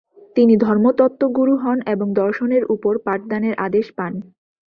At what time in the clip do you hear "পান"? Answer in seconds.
3.97-4.13